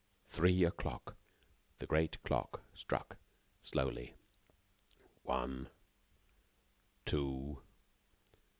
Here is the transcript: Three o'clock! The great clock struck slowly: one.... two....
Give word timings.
Three 0.29 0.63
o'clock! 0.63 1.15
The 1.77 1.85
great 1.85 2.23
clock 2.23 2.61
struck 2.73 3.17
slowly: 3.61 4.15
one.... 5.21 5.69
two.... 7.05 7.61